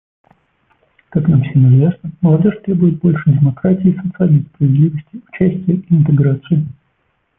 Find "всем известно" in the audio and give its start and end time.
1.43-2.09